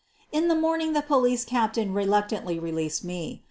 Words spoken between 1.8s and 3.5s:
reluctantly re leased me.